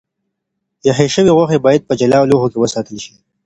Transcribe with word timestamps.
پخې 0.83 1.07
شوې 1.15 1.31
غوښې 1.37 1.59
باید 1.65 1.87
په 1.87 1.93
جلا 1.99 2.19
لوښو 2.29 2.51
کې 2.51 2.57
وساتل 2.59 2.97
شي. 3.05 3.13